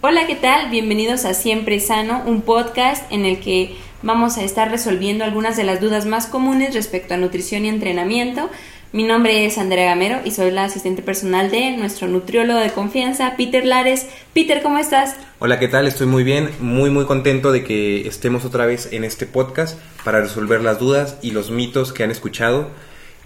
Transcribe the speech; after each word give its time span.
Hola, 0.00 0.28
¿qué 0.28 0.36
tal? 0.36 0.70
Bienvenidos 0.70 1.24
a 1.24 1.34
Siempre 1.34 1.80
Sano, 1.80 2.22
un 2.24 2.42
podcast 2.42 3.10
en 3.10 3.24
el 3.24 3.40
que 3.40 3.74
vamos 4.00 4.38
a 4.38 4.44
estar 4.44 4.70
resolviendo 4.70 5.24
algunas 5.24 5.56
de 5.56 5.64
las 5.64 5.80
dudas 5.80 6.06
más 6.06 6.28
comunes 6.28 6.72
respecto 6.72 7.14
a 7.14 7.16
nutrición 7.16 7.64
y 7.64 7.68
entrenamiento. 7.68 8.48
Mi 8.92 9.02
nombre 9.02 9.44
es 9.44 9.58
Andrea 9.58 9.86
Gamero 9.86 10.20
y 10.24 10.30
soy 10.30 10.52
la 10.52 10.62
asistente 10.62 11.02
personal 11.02 11.50
de 11.50 11.76
nuestro 11.76 12.06
nutriólogo 12.06 12.60
de 12.60 12.70
confianza, 12.70 13.34
Peter 13.36 13.66
Lares. 13.66 14.06
Peter, 14.34 14.62
¿cómo 14.62 14.78
estás? 14.78 15.16
Hola, 15.40 15.58
¿qué 15.58 15.66
tal? 15.66 15.88
Estoy 15.88 16.06
muy 16.06 16.22
bien, 16.22 16.48
muy 16.60 16.90
muy 16.90 17.04
contento 17.04 17.50
de 17.50 17.64
que 17.64 18.06
estemos 18.06 18.44
otra 18.44 18.66
vez 18.66 18.92
en 18.92 19.02
este 19.02 19.26
podcast 19.26 19.80
para 20.04 20.20
resolver 20.20 20.60
las 20.60 20.78
dudas 20.78 21.18
y 21.22 21.32
los 21.32 21.50
mitos 21.50 21.92
que 21.92 22.04
han 22.04 22.12
escuchado 22.12 22.70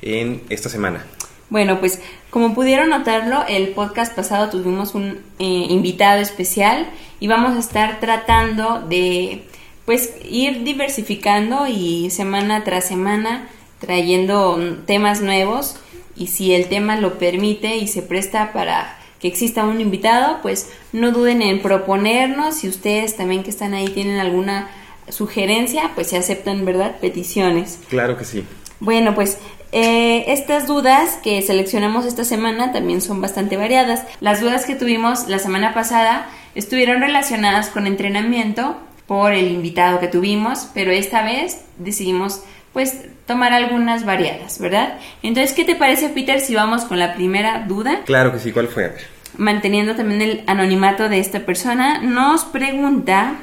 en 0.01 0.41
esta 0.49 0.71
semana. 0.71 1.05
Bueno, 1.53 1.81
pues 1.81 2.01
como 2.31 2.55
pudieron 2.55 2.89
notarlo, 2.89 3.45
el 3.47 3.69
podcast 3.69 4.17
pasado 4.17 4.49
tuvimos 4.49 4.95
un 4.95 5.19
eh, 5.39 5.67
invitado 5.69 6.19
especial 6.19 6.89
y 7.21 7.27
vamos 7.27 7.55
a 7.55 7.59
estar 7.59 8.01
tratando 8.01 8.81
de 8.81 9.45
pues 9.85 10.15
ir 10.25 10.65
diversificando 10.65 11.67
y 11.67 12.09
semana 12.09 12.65
tras 12.65 12.87
semana 12.87 13.51
trayendo 13.81 14.59
temas 14.87 15.21
nuevos 15.21 15.77
y 16.17 16.29
si 16.29 16.55
el 16.55 16.71
tema 16.71 16.97
lo 16.97 17.19
permite 17.19 17.77
y 17.77 17.87
se 17.87 18.01
presta 18.01 18.55
para 18.55 18.99
que 19.21 19.29
exista 19.29 19.67
un 19.67 19.79
invitado, 19.79 20.39
pues 20.41 20.71
no 20.95 21.13
duden 21.13 21.43
en 21.43 21.61
proponernos. 21.61 22.55
Si 22.61 22.69
ustedes 22.69 23.15
también 23.15 23.43
que 23.43 23.51
están 23.51 23.75
ahí 23.75 23.89
tienen 23.89 24.21
alguna 24.21 24.71
sugerencia, 25.11 25.91
pues 25.95 26.07
se 26.07 26.17
aceptan, 26.17 26.65
¿verdad? 26.65 26.97
Peticiones. 26.99 27.79
Claro 27.91 28.17
que 28.17 28.25
sí. 28.25 28.43
Bueno, 28.81 29.15
pues 29.15 29.39
eh, 29.73 30.25
estas 30.33 30.67
dudas 30.67 31.19
que 31.23 31.41
seleccionamos 31.41 32.05
esta 32.05 32.25
semana 32.25 32.73
también 32.73 33.01
son 33.01 33.23
bastante 33.23 33.57
variadas. 33.57 34.05
Las 34.21 34.43
dudas 34.43 34.67
que 34.67 34.75
tuvimos 34.75 35.29
la 35.29 35.39
semana 35.39 35.73
pasada 35.73 36.29
estuvieron 36.55 37.01
relacionadas 37.01 37.71
con 37.71 37.87
entrenamiento 37.87 38.77
por 39.07 39.33
el 39.33 39.51
invitado 39.51 39.99
que 39.99 40.09
tuvimos, 40.09 40.69
pero 40.75 40.91
esta 40.91 41.23
vez 41.23 41.65
decidimos 41.79 42.43
pues 42.73 42.99
tomar 43.27 43.53
algunas 43.53 44.05
variadas, 44.05 44.59
¿verdad? 44.59 44.99
Entonces, 45.23 45.55
¿qué 45.55 45.65
te 45.65 45.75
parece, 45.75 46.09
Peter, 46.11 46.41
si 46.41 46.55
vamos 46.55 46.85
con 46.85 46.99
la 46.99 47.15
primera 47.15 47.65
duda? 47.67 48.03
Claro 48.05 48.33
que 48.33 48.39
sí, 48.39 48.53
¿cuál 48.53 48.69
fue? 48.69 48.95
Manteniendo 49.37 49.95
también 49.95 50.23
el 50.23 50.45
anonimato 50.47 51.09
de 51.09 51.19
esta 51.19 51.41
persona, 51.41 52.01
nos 52.03 52.45
pregunta 52.45 53.37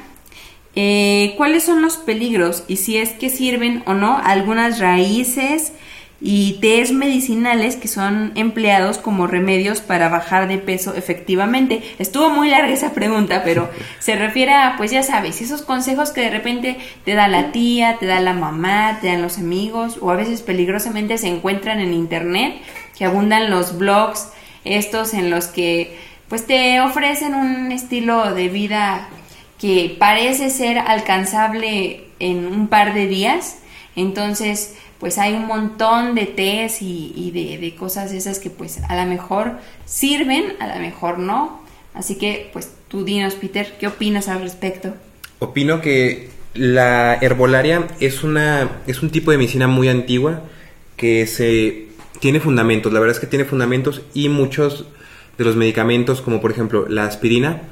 eh, 0.76 1.34
cuáles 1.36 1.64
son 1.64 1.82
los 1.82 1.96
peligros 1.96 2.64
y 2.68 2.76
si 2.76 2.96
es 2.96 3.10
que 3.10 3.30
sirven 3.30 3.82
o 3.86 3.94
no 3.94 4.20
algunas 4.22 4.78
raíces 4.78 5.72
y 6.20 6.58
tés 6.60 6.92
medicinales 6.92 7.76
que 7.76 7.88
son 7.88 8.32
empleados 8.34 8.98
como 8.98 9.26
remedios 9.26 9.80
para 9.80 10.08
bajar 10.08 10.48
de 10.48 10.58
peso 10.58 10.94
efectivamente. 10.94 11.82
Estuvo 11.98 12.28
muy 12.28 12.50
larga 12.50 12.72
esa 12.72 12.92
pregunta, 12.92 13.42
pero 13.44 13.70
se 13.98 14.16
refiere 14.16 14.52
a, 14.52 14.74
pues 14.76 14.90
ya 14.90 15.02
sabes, 15.02 15.40
esos 15.40 15.62
consejos 15.62 16.10
que 16.10 16.20
de 16.20 16.30
repente 16.30 16.76
te 17.04 17.14
da 17.14 17.28
la 17.28 17.52
tía, 17.52 17.96
te 17.98 18.06
da 18.06 18.20
la 18.20 18.34
mamá, 18.34 18.98
te 19.00 19.06
dan 19.06 19.22
los 19.22 19.38
amigos 19.38 19.98
o 20.00 20.10
a 20.10 20.16
veces 20.16 20.42
peligrosamente 20.42 21.16
se 21.16 21.28
encuentran 21.28 21.80
en 21.80 21.94
internet, 21.94 22.60
que 22.96 23.06
abundan 23.06 23.50
los 23.50 23.78
blogs 23.78 24.28
estos 24.64 25.14
en 25.14 25.30
los 25.30 25.46
que 25.46 25.96
pues 26.28 26.46
te 26.46 26.80
ofrecen 26.80 27.34
un 27.34 27.72
estilo 27.72 28.34
de 28.34 28.48
vida 28.48 29.08
que 29.58 29.96
parece 29.98 30.50
ser 30.50 30.78
alcanzable 30.78 32.04
en 32.18 32.46
un 32.46 32.68
par 32.68 32.94
de 32.94 33.06
días. 33.06 33.58
Entonces, 33.96 34.76
pues 35.00 35.16
hay 35.16 35.32
un 35.32 35.46
montón 35.46 36.14
de 36.14 36.26
tés 36.26 36.82
y, 36.82 37.30
de, 37.32 37.74
cosas 37.74 38.12
esas 38.12 38.38
que 38.38 38.50
pues 38.50 38.80
a 38.86 39.02
lo 39.02 39.08
mejor 39.08 39.52
sirven, 39.86 40.52
a 40.60 40.74
lo 40.74 40.80
mejor 40.80 41.18
no. 41.18 41.62
Así 41.94 42.16
que 42.16 42.50
pues 42.52 42.70
tú 42.88 43.02
dinos, 43.02 43.34
Peter, 43.34 43.76
¿qué 43.80 43.86
opinas 43.86 44.28
al 44.28 44.42
respecto? 44.42 44.94
Opino 45.38 45.80
que 45.80 46.28
la 46.52 47.14
herbolaria 47.14 47.88
es, 47.98 48.22
una, 48.22 48.82
es 48.86 49.02
un 49.02 49.10
tipo 49.10 49.30
de 49.30 49.38
medicina 49.38 49.66
muy 49.66 49.88
antigua 49.88 50.42
que 50.96 51.26
se 51.26 51.88
tiene 52.20 52.38
fundamentos, 52.38 52.92
la 52.92 53.00
verdad 53.00 53.16
es 53.16 53.20
que 53.20 53.26
tiene 53.26 53.46
fundamentos 53.46 54.02
y 54.12 54.28
muchos 54.28 54.84
de 55.38 55.44
los 55.44 55.56
medicamentos, 55.56 56.20
como 56.20 56.42
por 56.42 56.50
ejemplo 56.50 56.86
la 56.86 57.06
aspirina, 57.06 57.62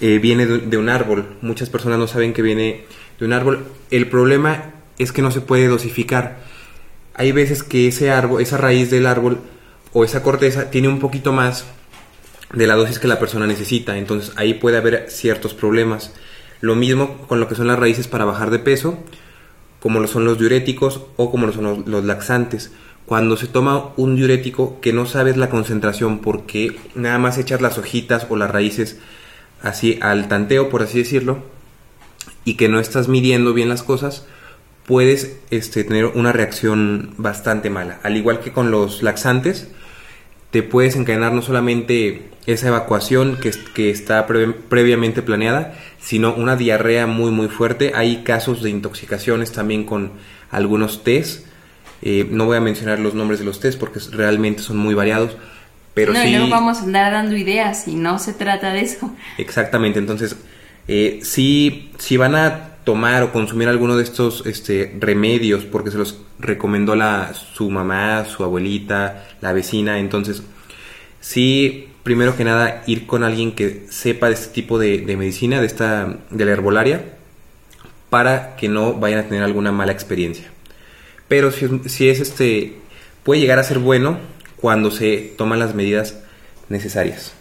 eh, 0.00 0.18
viene 0.18 0.46
de 0.46 0.76
un 0.78 0.88
árbol. 0.88 1.36
Muchas 1.42 1.68
personas 1.68 1.98
no 1.98 2.06
saben 2.06 2.32
que 2.32 2.40
viene 2.40 2.86
de 3.20 3.26
un 3.26 3.34
árbol. 3.34 3.66
El 3.90 4.08
problema 4.08 4.72
es 4.98 5.12
que 5.12 5.20
no 5.20 5.30
se 5.30 5.42
puede 5.42 5.68
dosificar 5.68 6.38
hay 7.14 7.32
veces 7.32 7.62
que 7.62 7.88
ese 7.88 8.10
árbol, 8.10 8.42
esa 8.42 8.56
raíz 8.56 8.90
del 8.90 9.06
árbol 9.06 9.38
o 9.92 10.04
esa 10.04 10.22
corteza 10.22 10.70
tiene 10.70 10.88
un 10.88 10.98
poquito 10.98 11.32
más 11.32 11.66
de 12.52 12.66
la 12.66 12.74
dosis 12.74 12.98
que 12.98 13.08
la 13.08 13.18
persona 13.18 13.46
necesita, 13.46 13.96
entonces 13.96 14.32
ahí 14.36 14.54
puede 14.54 14.76
haber 14.76 15.06
ciertos 15.10 15.54
problemas. 15.54 16.12
Lo 16.60 16.74
mismo 16.74 17.18
con 17.26 17.40
lo 17.40 17.48
que 17.48 17.54
son 17.54 17.66
las 17.66 17.78
raíces 17.78 18.08
para 18.08 18.24
bajar 18.24 18.50
de 18.50 18.58
peso, 18.58 18.98
como 19.80 19.98
lo 19.98 20.06
son 20.06 20.24
los 20.24 20.38
diuréticos 20.38 21.00
o 21.16 21.30
como 21.30 21.46
lo 21.46 21.52
son 21.52 21.84
los, 21.86 22.04
laxantes. 22.04 22.70
Cuando 23.06 23.36
se 23.36 23.48
toma 23.48 23.90
un 23.96 24.14
diurético 24.14 24.80
que 24.80 24.92
no 24.92 25.06
sabes 25.06 25.36
la 25.36 25.50
concentración 25.50 26.20
porque 26.20 26.76
nada 26.94 27.18
más 27.18 27.36
echas 27.36 27.60
las 27.60 27.78
hojitas 27.78 28.26
o 28.30 28.36
las 28.36 28.50
raíces 28.50 28.98
así 29.60 29.98
al 30.00 30.28
tanteo, 30.28 30.68
por 30.68 30.82
así 30.82 30.98
decirlo, 30.98 31.38
y 32.44 32.54
que 32.54 32.68
no 32.68 32.78
estás 32.78 33.08
midiendo 33.08 33.54
bien 33.54 33.68
las 33.68 33.82
cosas, 33.82 34.26
puedes 34.86 35.36
este, 35.50 35.84
tener 35.84 36.06
una 36.06 36.32
reacción 36.32 37.14
bastante 37.16 37.70
mala. 37.70 38.00
Al 38.02 38.16
igual 38.16 38.40
que 38.40 38.52
con 38.52 38.70
los 38.70 39.02
laxantes, 39.02 39.68
te 40.50 40.62
puedes 40.62 40.96
encadenar 40.96 41.32
no 41.32 41.42
solamente 41.42 42.30
esa 42.46 42.68
evacuación 42.68 43.38
que, 43.40 43.52
que 43.74 43.90
está 43.90 44.26
previamente 44.26 45.22
planeada, 45.22 45.74
sino 46.00 46.34
una 46.34 46.56
diarrea 46.56 47.06
muy 47.06 47.30
muy 47.30 47.48
fuerte. 47.48 47.92
Hay 47.94 48.22
casos 48.24 48.62
de 48.62 48.70
intoxicaciones 48.70 49.52
también 49.52 49.84
con 49.84 50.12
algunos 50.50 51.04
test. 51.04 51.46
Eh, 52.02 52.26
no 52.30 52.46
voy 52.46 52.56
a 52.56 52.60
mencionar 52.60 52.98
los 52.98 53.14
nombres 53.14 53.38
de 53.38 53.44
los 53.44 53.60
test 53.60 53.78
porque 53.78 54.00
realmente 54.10 54.62
son 54.62 54.76
muy 54.76 54.94
variados. 54.94 55.36
Pero 55.94 56.12
no, 56.12 56.22
sí, 56.22 56.32
no 56.32 56.48
vamos 56.48 56.78
a 56.78 56.84
andar 56.84 57.12
dando 57.12 57.36
ideas 57.36 57.86
y 57.86 57.94
no 57.94 58.18
se 58.18 58.32
trata 58.32 58.72
de 58.72 58.80
eso. 58.80 59.14
Exactamente, 59.36 59.98
entonces, 59.98 60.36
eh, 60.88 61.20
si 61.22 62.16
van 62.16 62.34
a 62.34 62.71
tomar 62.84 63.22
o 63.22 63.32
consumir 63.32 63.68
alguno 63.68 63.96
de 63.96 64.02
estos 64.02 64.44
este, 64.46 64.94
remedios 64.98 65.64
porque 65.64 65.90
se 65.90 65.98
los 65.98 66.20
recomendó 66.38 66.96
la, 66.96 67.32
su 67.34 67.70
mamá, 67.70 68.24
su 68.24 68.42
abuelita, 68.42 69.28
la 69.40 69.52
vecina. 69.52 69.98
Entonces, 69.98 70.42
sí, 71.20 71.88
primero 72.02 72.36
que 72.36 72.44
nada, 72.44 72.82
ir 72.86 73.06
con 73.06 73.22
alguien 73.22 73.52
que 73.52 73.86
sepa 73.90 74.28
de 74.28 74.34
este 74.34 74.52
tipo 74.52 74.78
de, 74.78 75.04
medicina, 75.16 75.60
de, 75.60 75.66
esta, 75.66 76.18
de 76.30 76.44
la 76.44 76.52
herbolaria, 76.52 77.04
para 78.10 78.56
que 78.56 78.68
no 78.68 78.94
vayan 78.94 79.20
a 79.20 79.28
tener 79.28 79.42
alguna 79.42 79.72
mala 79.72 79.92
experiencia. 79.92 80.50
Pero 81.28 81.50
si, 81.50 81.66
si 81.88 82.08
es 82.08 82.20
este, 82.20 82.74
puede 83.22 83.40
llegar 83.40 83.58
a 83.58 83.64
ser 83.64 83.78
bueno 83.78 84.18
cuando 84.56 84.90
se 84.90 85.34
toman 85.36 85.58
las 85.58 85.74
medidas 85.74 86.18
necesarias. 86.68 87.32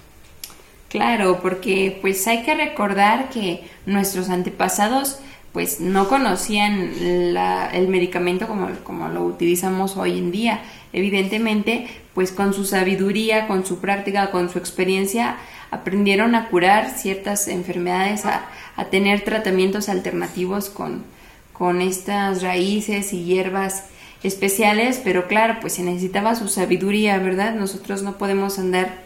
Claro, 0.91 1.39
porque 1.41 1.97
pues 2.01 2.27
hay 2.27 2.43
que 2.43 2.53
recordar 2.53 3.29
que 3.29 3.63
nuestros 3.85 4.29
antepasados 4.29 5.19
pues 5.53 5.81
no 5.81 6.07
conocían 6.07 6.93
el 7.01 7.87
medicamento 7.89 8.47
como, 8.47 8.69
como 8.83 9.09
lo 9.09 9.23
utilizamos 9.23 9.97
hoy 9.97 10.17
en 10.17 10.31
día. 10.31 10.61
Evidentemente, 10.93 11.87
pues 12.13 12.31
con 12.31 12.53
su 12.53 12.63
sabiduría, 12.63 13.47
con 13.47 13.65
su 13.65 13.79
práctica, 13.79 14.31
con 14.31 14.49
su 14.49 14.59
experiencia, 14.59 15.37
aprendieron 15.69 16.35
a 16.35 16.47
curar 16.49 16.91
ciertas 16.91 17.47
enfermedades, 17.47 18.25
a, 18.25 18.45
a 18.75 18.85
tener 18.85 19.21
tratamientos 19.21 19.89
alternativos 19.89 20.69
con, 20.69 21.03
con 21.53 21.81
estas 21.81 22.41
raíces 22.41 23.13
y 23.13 23.25
hierbas 23.25 23.85
especiales, 24.23 25.01
pero 25.03 25.27
claro, 25.27 25.57
pues 25.61 25.73
se 25.73 25.83
necesitaba 25.83 26.35
su 26.35 26.47
sabiduría, 26.47 27.17
¿verdad? 27.17 27.55
Nosotros 27.55 28.03
no 28.03 28.17
podemos 28.17 28.59
andar 28.59 29.03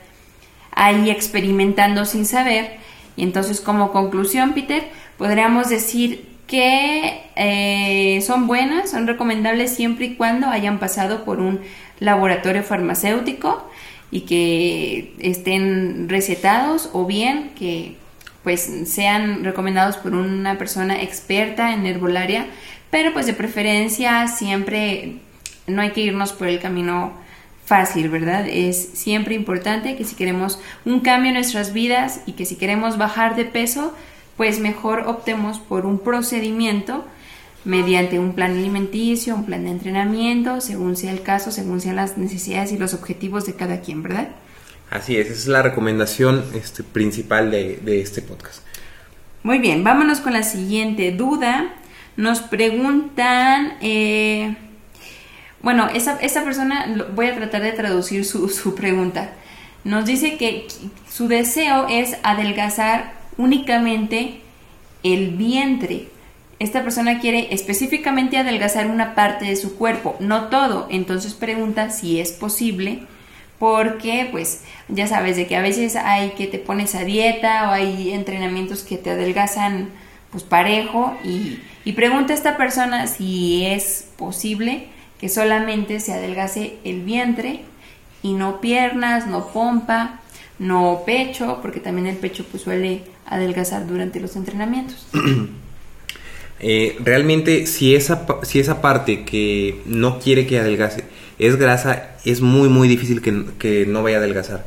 ahí 0.72 1.10
experimentando 1.10 2.06
sin 2.06 2.26
saber. 2.26 2.78
Y 3.16 3.24
entonces, 3.24 3.62
como 3.62 3.92
conclusión, 3.92 4.54
Peter, 4.54 4.90
podríamos 5.18 5.70
decir 5.70 6.35
que 6.48 7.24
eh, 7.36 8.22
son 8.22 8.48
buenas, 8.48 8.92
son 8.92 9.08
recomendables 9.08 9.76
siempre 9.76 10.06
y 10.06 10.16
cuando 10.16 10.48
hayan 10.48 10.80
pasado 10.80 11.26
por 11.26 11.40
un 11.40 11.62
laboratorio 12.00 12.64
farmacéutico 12.64 13.70
y 14.12 14.22
que 14.22 15.14
estén 15.20 16.08
recetados 16.08 16.90
o 16.94 17.06
bien 17.06 17.52
que 17.58 17.96
pues 18.44 18.70
sean 18.86 19.44
recomendados 19.44 19.98
por 19.98 20.14
una 20.14 20.58
persona 20.60 21.02
experta 21.02 21.74
en 21.74 21.88
herbolaria, 21.88 22.46
pero 22.92 23.12
pues 23.12 23.26
de 23.26 23.34
preferencia 23.34 24.28
siempre 24.28 25.16
no 25.66 25.82
hay 25.82 25.92
que 25.92 26.02
irnos 26.02 26.32
por 26.32 26.48
el 26.48 26.60
camino 26.60 27.14
fácil, 27.66 28.10
¿verdad? 28.10 28.48
Es 28.48 28.90
siempre 28.94 29.34
importante 29.34 29.96
que 29.96 30.04
si 30.04 30.16
queremos 30.16 30.60
un 30.86 31.00
cambio 31.00 31.30
en 31.30 31.36
nuestras 31.36 31.74
vidas 31.74 32.22
y 32.28 32.34
que 32.34 32.46
si 32.46 32.56
queremos 32.56 33.00
bajar 33.00 33.36
de 33.36 33.46
peso, 33.46 33.96
pues 34.38 34.60
mejor 34.60 35.08
optemos 35.08 35.60
por 35.60 35.86
un 35.86 36.00
procedimiento 36.00 37.06
mediante 37.64 38.20
un 38.20 38.34
plan 38.34 38.52
alimenticio, 38.52 39.36
un 39.36 39.46
plan 39.46 39.64
de 39.66 39.72
entrenamiento, 39.72 40.62
según 40.62 40.96
sea 40.96 41.12
el 41.12 41.24
caso, 41.24 41.52
según 41.52 41.82
sean 41.82 41.96
las 41.96 42.18
necesidades 42.18 42.72
y 42.72 42.78
los 42.78 42.94
objetivos 42.94 43.46
de 43.46 43.56
cada 43.56 43.82
quien, 43.82 44.04
¿verdad? 44.04 44.30
Así 44.90 45.18
es, 45.18 45.28
esa 45.28 45.36
es 45.36 45.48
la 45.48 45.64
recomendación 45.64 46.46
este, 46.54 46.84
principal 46.84 47.50
de, 47.50 47.78
de 47.78 48.02
este 48.02 48.22
podcast. 48.22 48.62
Muy 49.42 49.58
bien, 49.60 49.84
vámonos 49.84 50.20
con 50.20 50.34
la 50.34 50.44
siguiente 50.44 51.12
duda. 51.12 51.74
Nos 52.18 52.40
preguntan, 52.40 53.78
eh, 53.82 54.56
bueno, 55.62 55.88
esa, 55.94 56.20
esa, 56.20 56.44
persona, 56.44 57.08
voy 57.14 57.28
a 57.28 57.36
tratar 57.36 57.62
de 57.62 57.72
traducir 57.72 58.26
su, 58.26 58.50
su 58.50 58.76
pregunta. 58.76 59.34
Nos 59.84 60.06
dice 60.06 60.38
que 60.38 60.68
su 61.10 61.28
deseo 61.28 61.88
es 61.90 62.18
adelgazar 62.24 63.14
únicamente 63.38 64.42
el 65.04 65.32
vientre. 65.32 66.08
Esta 66.60 66.84
persona 66.84 67.20
quiere 67.20 67.54
específicamente 67.54 68.38
adelgazar 68.38 68.88
una 68.88 69.14
parte 69.14 69.46
de 69.46 69.56
su 69.56 69.76
cuerpo, 69.76 70.16
no 70.20 70.46
todo. 70.46 70.88
Entonces 70.90 71.34
pregunta 71.34 71.90
si 71.90 72.20
es 72.20 72.32
posible 72.32 73.04
porque 73.60 74.28
pues 74.32 74.64
ya 74.90 75.08
sabes 75.08 75.38
de 75.38 75.48
que 75.48 75.56
a 75.56 75.62
veces 75.62 75.96
hay 75.96 76.32
que 76.32 76.48
te 76.48 76.60
pones 76.60 76.96
a 76.96 77.04
dieta 77.04 77.70
o 77.70 77.72
hay 77.72 78.12
entrenamientos 78.12 78.84
que 78.84 78.98
te 78.98 79.12
adelgazan 79.12 79.90
pues 80.32 80.44
parejo 80.44 81.16
y, 81.24 81.60
y 81.86 81.94
pregunta 81.94 82.34
a 82.34 82.36
esta 82.36 82.58
persona 82.58 83.08
si 83.08 83.66
es 83.66 84.08
posible 84.18 84.88
que 85.20 85.30
solamente 85.30 86.00
se 86.00 86.14
adelgace 86.14 86.78
el 86.84 87.02
vientre 87.02 87.62
y 88.22 88.34
no 88.34 88.60
piernas, 88.60 89.28
no 89.28 89.48
pompa, 89.48 90.20
no 90.60 91.04
pecho, 91.06 91.60
porque 91.62 91.80
también 91.80 92.08
el 92.08 92.18
pecho 92.18 92.46
pues 92.50 92.64
suele 92.64 93.04
adelgazar 93.26 93.88
durante 93.88 94.20
los 94.20 94.36
entrenamientos. 94.36 95.08
Eh, 96.60 96.96
realmente 97.04 97.68
si 97.68 97.96
esa, 97.96 98.26
si 98.44 98.62
esa 98.62 98.82
parte 98.82 99.26
que 99.26 99.82
no 99.86 100.20
quiere 100.20 100.48
que 100.48 100.58
adelgace 100.58 101.04
es 101.38 101.58
grasa, 101.58 102.16
es 102.24 102.40
muy 102.40 102.70
muy 102.70 102.88
difícil 102.88 103.22
que, 103.22 103.86
no 103.86 104.04
vaya 104.04 104.18
a 104.18 104.20
adelgazar. 104.20 104.66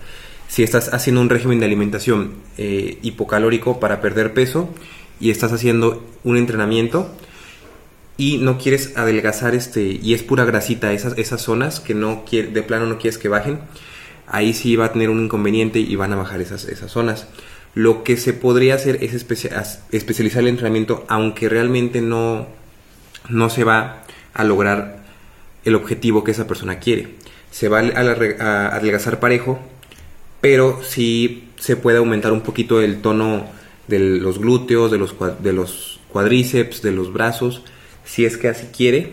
Si 0.49 0.63
estás 0.63 0.93
haciendo 0.93 1.23
un 1.23 1.31
régimen 1.31 1.61
de 1.61 1.67
alimentación 1.67 2.35
eh, 2.59 2.99
hipocalórico 3.01 3.81
para 3.81 4.03
perder 4.03 4.35
peso 4.35 4.69
y 5.19 5.31
estás 5.31 5.51
haciendo 5.53 6.05
un 6.25 6.37
entrenamiento 6.37 7.11
y 8.19 8.37
no 8.37 8.59
quieres 8.59 8.97
adelgazar 8.97 9.55
este 9.55 9.83
y 9.85 10.13
es 10.13 10.23
pura 10.23 10.45
grasita 10.45 10.93
esas, 10.93 11.17
esas 11.17 11.41
zonas 11.41 11.81
que 11.81 11.95
no 11.95 12.25
quiere, 12.27 12.49
de 12.49 12.63
plano 12.63 12.85
no 12.85 12.99
quieres 12.99 13.17
que 13.17 13.29
bajen, 13.29 13.61
ahí 14.27 14.53
sí 14.53 14.77
va 14.77 14.87
a 14.87 14.93
tener 14.93 15.09
un 15.09 15.25
inconveniente 15.25 15.79
y 15.79 15.97
van 15.97 16.13
a 16.13 16.17
bajar 16.17 16.41
esas, 16.43 16.65
esas 16.67 16.91
zonas. 16.91 17.29
Lo 17.79 18.03
que 18.03 18.17
se 18.17 18.33
podría 18.33 18.75
hacer 18.75 19.05
es 19.05 19.15
especializar 19.15 20.43
el 20.43 20.49
entrenamiento, 20.49 21.05
aunque 21.07 21.49
realmente 21.49 22.01
no, 22.01 22.49
no 23.29 23.51
se 23.51 23.63
va 23.63 24.03
a 24.35 24.43
lograr 24.43 25.05
el 25.65 25.77
objetivo 25.77 26.25
que 26.25 26.33
esa 26.33 26.49
persona 26.49 26.81
quiere. 26.81 27.11
Se 27.53 27.69
va 27.69 27.79
a, 27.79 28.75
adelgazar 28.75 29.21
parejo, 29.21 29.61
pero 30.41 30.81
sí 30.83 31.51
se 31.57 31.77
puede 31.77 31.99
aumentar 31.99 32.33
un 32.33 32.41
poquito 32.41 32.81
el 32.81 33.01
tono 33.01 33.47
de 33.87 34.01
los 34.01 34.41
glúteos, 34.41 34.91
de 34.91 34.99
los, 34.99 36.01
cuadríceps, 36.09 36.83
de 36.83 36.91
los 36.91 37.13
brazos, 37.13 37.63
si 38.05 38.25
es 38.25 38.37
que 38.39 38.49
así 38.49 38.67
quiere, 38.77 39.13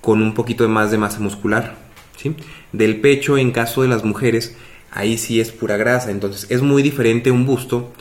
con 0.00 0.22
un 0.22 0.34
poquito 0.34 0.68
más 0.68 0.90
de 0.90 0.98
masa 0.98 1.20
muscular. 1.20 1.76
¿sí? 2.16 2.34
Del 2.72 3.00
pecho, 3.00 3.38
en 3.38 3.52
caso 3.52 3.82
de 3.82 3.88
las 3.88 4.02
mujeres, 4.02 4.56
ahí 4.96 5.18
sí 5.18 5.40
es 5.40 5.52
pura 5.52 5.76
grasa. 5.76 6.10
Entonces 6.10 6.46
es 6.50 6.62
muy 6.62 6.82
diferente 6.82 7.30
un 7.30 7.46
busto 7.46 7.92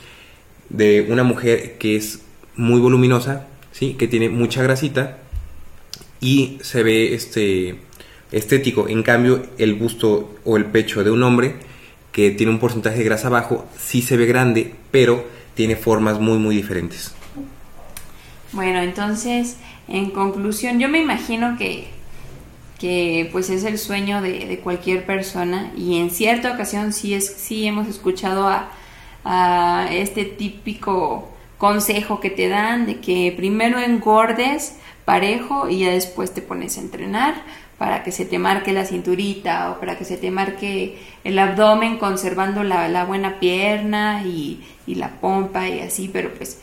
de 0.70 1.06
una 1.10 1.24
mujer 1.24 1.78
que 1.78 1.96
es 1.96 2.22
muy 2.56 2.80
voluminosa, 2.80 3.48
¿sí? 3.72 3.94
que 3.94 4.08
tiene 4.08 4.30
mucha 4.30 4.64
grasita 4.64 5.18
y 6.20 6.58
se 6.62 6.84
ve 6.84 7.14
este 7.14 7.76
estético. 8.32 8.88
En 8.88 9.04
cambio, 9.04 9.46
el 9.58 9.76
busto 9.76 10.36
o 10.44 10.58
el 10.58 10.66
pecho 10.66 11.04
de 11.04 11.12
un 11.12 11.24
hombre 11.24 11.56
que 12.12 12.32
tiene 12.32 12.52
un 12.52 12.60
porcentaje 12.60 13.00
de 13.00 13.04
grasa 13.04 13.30
bajo 13.30 13.68
sí 13.78 14.02
se 14.02 14.18
ve 14.18 14.26
grande, 14.26 14.74
pero 14.92 15.26
tiene 15.54 15.76
formas 15.76 16.20
muy 16.20 16.38
muy 16.38 16.56
diferentes. 16.56 17.14
Bueno, 18.54 18.80
entonces, 18.80 19.58
en 19.90 20.12
conclusión, 20.12 20.80
yo 20.80 20.88
me 20.88 21.00
imagino 21.00 21.58
que 21.58 21.88
que 22.86 23.28
pues 23.32 23.50
es 23.50 23.64
el 23.64 23.80
sueño 23.80 24.22
de, 24.22 24.60
cualquier 24.64 25.08
persona 25.08 25.72
y 25.76 25.98
en 25.98 26.12
cierta 26.12 26.52
ocasión 26.52 26.94
sí, 26.94 27.16
es, 27.16 27.26
sí 27.26 27.66
hemos 27.66 27.88
escuchado 27.88 28.48
a, 28.48 29.88
este 29.90 30.24
típico 30.24 31.28
consejo 31.58 32.20
que 32.20 32.30
te 32.30 32.48
dan 32.48 32.86
de 32.86 33.00
que 33.00 33.34
primero 33.36 33.80
engordes 33.80 34.76
parejo 35.04 35.68
y 35.68 35.80
ya 35.80 35.90
después 35.90 36.32
te 36.32 36.44
pones 36.44 36.78
a 36.78 36.82
entrenar 36.82 37.34
para 37.80 38.04
que 38.04 38.12
se 38.12 38.24
te 38.24 38.38
marque 38.38 38.72
la 38.72 38.86
cinturita 38.86 39.72
o 39.72 39.80
para 39.80 39.98
que 39.98 40.06
se 40.06 40.18
te 40.18 40.30
marque 40.30 41.00
el 41.24 41.40
abdomen 41.40 41.98
conservando 41.98 42.64
la, 42.64 43.04
buena 43.06 43.40
pierna 43.40 44.22
y, 44.24 44.64
y 44.86 44.94
la 44.94 45.10
pompa 45.20 45.68
y 45.68 45.80
así, 45.80 46.08
pero 46.14 46.32
pues 46.36 46.62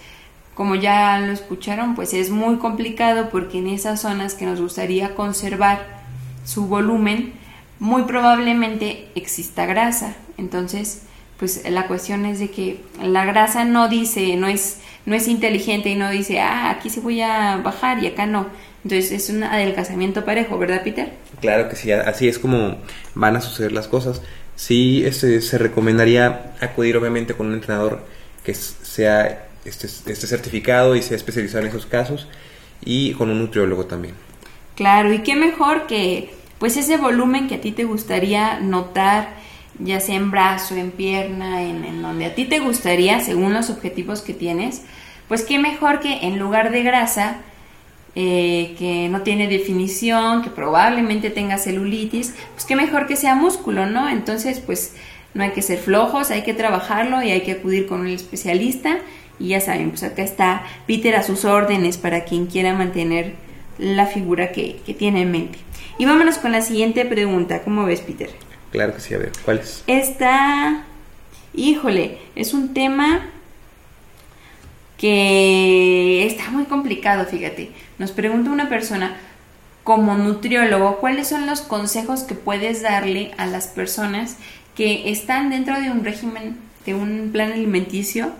como 0.54 0.76
ya 0.76 1.18
lo 1.18 1.32
escucharon, 1.32 1.96
pues 1.96 2.14
es 2.14 2.30
muy 2.30 2.58
complicado 2.58 3.28
porque 3.28 3.58
en 3.58 3.66
esas 3.66 4.02
zonas 4.02 4.34
que 4.34 4.46
nos 4.46 4.60
gustaría 4.60 5.16
conservar 5.16 6.01
su 6.44 6.66
volumen, 6.66 7.32
muy 7.78 8.02
probablemente 8.04 9.08
exista 9.14 9.66
grasa. 9.66 10.16
Entonces, 10.38 11.02
pues 11.38 11.68
la 11.68 11.86
cuestión 11.88 12.24
es 12.26 12.38
de 12.38 12.50
que 12.50 12.80
la 13.02 13.24
grasa 13.24 13.64
no 13.64 13.88
dice, 13.88 14.36
no 14.36 14.46
es, 14.46 14.78
no 15.06 15.14
es 15.14 15.28
inteligente 15.28 15.90
y 15.90 15.96
no 15.96 16.10
dice, 16.10 16.40
ah, 16.40 16.70
aquí 16.70 16.90
se 16.90 17.00
voy 17.00 17.20
a 17.20 17.56
bajar 17.56 18.02
y 18.02 18.06
acá 18.06 18.26
no. 18.26 18.46
Entonces 18.84 19.12
es 19.12 19.30
un 19.30 19.44
adelgazamiento 19.44 20.24
parejo, 20.24 20.58
¿verdad, 20.58 20.82
Peter? 20.82 21.12
Claro 21.40 21.68
que 21.68 21.76
sí, 21.76 21.92
así 21.92 22.28
es 22.28 22.38
como 22.38 22.76
van 23.14 23.36
a 23.36 23.40
suceder 23.40 23.72
las 23.72 23.88
cosas. 23.88 24.22
Sí, 24.56 25.04
este, 25.04 25.40
se 25.40 25.58
recomendaría 25.58 26.54
acudir 26.60 26.96
obviamente 26.96 27.34
con 27.34 27.48
un 27.48 27.54
entrenador 27.54 28.04
que 28.44 28.54
sea 28.54 29.46
esté, 29.64 29.86
esté 29.86 30.26
certificado 30.26 30.96
y 30.96 31.02
sea 31.02 31.16
especializado 31.16 31.62
en 31.62 31.70
esos 31.70 31.86
casos 31.86 32.28
y 32.84 33.12
con 33.14 33.30
un 33.30 33.38
nutriólogo 33.38 33.86
también. 33.86 34.14
Claro, 34.76 35.12
y 35.12 35.18
qué 35.18 35.36
mejor 35.36 35.86
que 35.86 36.30
pues 36.58 36.76
ese 36.76 36.96
volumen 36.96 37.48
que 37.48 37.56
a 37.56 37.60
ti 37.60 37.72
te 37.72 37.84
gustaría 37.84 38.60
notar, 38.60 39.30
ya 39.80 39.98
sea 39.98 40.14
en 40.14 40.30
brazo, 40.30 40.76
en 40.76 40.92
pierna, 40.92 41.62
en, 41.62 42.00
donde 42.02 42.26
a 42.26 42.34
ti 42.36 42.44
te 42.44 42.60
gustaría, 42.60 43.18
según 43.20 43.52
los 43.52 43.68
objetivos 43.68 44.22
que 44.22 44.32
tienes, 44.32 44.82
pues 45.26 45.42
qué 45.42 45.58
mejor 45.58 45.98
que 45.98 46.26
en 46.26 46.38
lugar 46.38 46.70
de 46.70 46.84
grasa, 46.84 47.38
eh, 48.14 48.76
que 48.78 49.08
no 49.08 49.22
tiene 49.22 49.48
definición, 49.48 50.42
que 50.42 50.50
probablemente 50.50 51.30
tenga 51.30 51.58
celulitis, 51.58 52.34
pues 52.52 52.64
qué 52.64 52.76
mejor 52.76 53.08
que 53.08 53.16
sea 53.16 53.34
músculo, 53.34 53.86
¿no? 53.86 54.08
Entonces, 54.08 54.60
pues 54.60 54.94
no 55.34 55.42
hay 55.42 55.50
que 55.50 55.62
ser 55.62 55.78
flojos, 55.78 56.30
hay 56.30 56.42
que 56.42 56.54
trabajarlo 56.54 57.22
y 57.22 57.30
hay 57.30 57.40
que 57.40 57.52
acudir 57.52 57.86
con 57.86 58.02
un 58.02 58.06
especialista. 58.06 58.98
Y 59.40 59.48
ya 59.48 59.60
saben, 59.60 59.90
pues 59.90 60.04
acá 60.04 60.22
está 60.22 60.62
Peter 60.86 61.16
a 61.16 61.22
sus 61.24 61.44
órdenes 61.44 61.96
para 61.96 62.24
quien 62.24 62.46
quiera 62.46 62.74
mantener 62.74 63.34
la 63.78 64.06
figura 64.06 64.52
que, 64.52 64.80
tiene 64.98 65.22
en 65.22 65.30
mente. 65.30 65.58
Y 65.98 66.04
vámonos 66.04 66.38
con 66.38 66.52
la 66.52 66.62
siguiente 66.62 67.04
pregunta. 67.04 67.62
¿Cómo 67.62 67.84
ves, 67.84 68.00
Peter? 68.00 68.30
Claro 68.70 68.94
que 68.94 69.00
sí, 69.00 69.14
a 69.14 69.18
ver, 69.18 69.32
¿cuál 69.44 69.58
es? 69.58 69.84
Esta, 69.86 70.84
híjole, 71.54 72.18
es 72.34 72.54
un 72.54 72.72
tema 72.74 73.26
que 74.96 76.26
está 76.26 76.50
muy 76.50 76.64
complicado, 76.64 77.26
fíjate. 77.26 77.70
Nos 77.98 78.12
pregunta 78.12 78.50
una 78.50 78.68
persona, 78.68 79.16
como 79.84 80.16
nutriólogo, 80.16 80.98
¿cuáles 80.98 81.28
son 81.28 81.46
los 81.46 81.60
consejos 81.60 82.22
que 82.22 82.34
puedes 82.34 82.82
darle 82.82 83.32
a 83.36 83.46
las 83.46 83.66
personas 83.66 84.36
que 84.76 85.10
están 85.10 85.50
dentro 85.50 85.80
de 85.80 85.90
un 85.90 86.04
régimen, 86.04 86.56
de 86.86 86.94
un 86.94 87.30
plan 87.32 87.52
alimenticio 87.52 88.32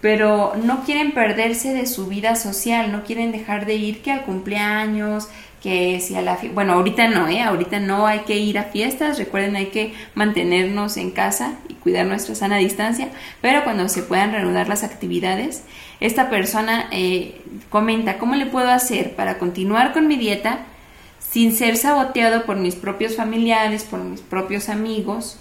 pero 0.00 0.54
no 0.62 0.84
quieren 0.84 1.12
perderse 1.12 1.74
de 1.74 1.86
su 1.86 2.06
vida 2.06 2.36
social, 2.36 2.90
no 2.90 3.04
quieren 3.04 3.32
dejar 3.32 3.66
de 3.66 3.74
ir 3.74 4.02
que 4.02 4.12
al 4.12 4.22
cumpleaños, 4.22 5.28
que 5.62 6.00
si 6.00 6.14
a 6.14 6.22
la 6.22 6.38
bueno, 6.54 6.72
ahorita 6.72 7.08
no, 7.08 7.28
eh, 7.28 7.42
ahorita 7.42 7.80
no 7.80 8.06
hay 8.06 8.20
que 8.20 8.38
ir 8.38 8.58
a 8.58 8.64
fiestas, 8.64 9.18
recuerden 9.18 9.56
hay 9.56 9.66
que 9.66 9.92
mantenernos 10.14 10.96
en 10.96 11.10
casa 11.10 11.54
y 11.68 11.74
cuidar 11.74 12.06
nuestra 12.06 12.34
sana 12.34 12.56
distancia, 12.56 13.10
pero 13.42 13.62
cuando 13.62 13.88
se 13.88 14.02
puedan 14.02 14.32
reanudar 14.32 14.68
las 14.68 14.84
actividades, 14.84 15.64
esta 16.00 16.30
persona 16.30 16.88
eh, 16.92 17.42
comenta 17.68 18.16
cómo 18.16 18.36
le 18.36 18.46
puedo 18.46 18.70
hacer 18.70 19.14
para 19.14 19.38
continuar 19.38 19.92
con 19.92 20.08
mi 20.08 20.16
dieta 20.16 20.60
sin 21.18 21.54
ser 21.54 21.76
saboteado 21.76 22.46
por 22.46 22.56
mis 22.56 22.74
propios 22.74 23.16
familiares, 23.16 23.84
por 23.84 24.00
mis 24.00 24.22
propios 24.22 24.70
amigos, 24.70 25.38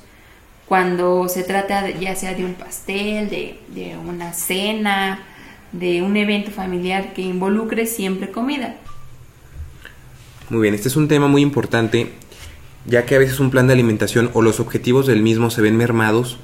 cuando 0.69 1.27
se 1.27 1.43
trata 1.43 1.89
ya 1.89 2.15
sea 2.15 2.35
de 2.35 2.45
un 2.45 2.53
pastel, 2.53 3.27
de, 3.27 3.97
una 4.07 4.33
cena, 4.33 5.23
de 5.71 6.03
un 6.03 6.15
evento 6.15 6.51
familiar 6.51 7.13
que 7.13 7.23
involucre 7.23 7.88
siempre 7.88 8.29
comida. 8.29 8.75
Muy 10.51 10.61
bien, 10.61 10.75
este 10.75 10.88
es 10.88 10.95
un 10.95 11.07
tema 11.07 11.27
muy 11.27 11.41
importante, 11.41 12.13
ya 12.85 13.07
que 13.07 13.15
a 13.15 13.19
veces 13.19 13.39
un 13.39 13.49
plan 13.49 13.65
de 13.65 13.73
alimentación 13.73 14.29
o 14.33 14.43
los 14.43 14.59
objetivos 14.59 15.07
del 15.07 15.23
mismo 15.23 15.49
se 15.49 15.61
ven 15.63 15.75
mermados 15.75 16.38